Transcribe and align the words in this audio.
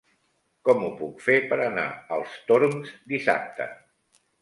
Com 0.69 0.81
ho 0.87 0.89
puc 1.01 1.21
fer 1.27 1.37
per 1.53 1.61
anar 1.67 1.85
als 2.19 2.35
Torms 2.51 2.99
dissabte? 3.15 3.73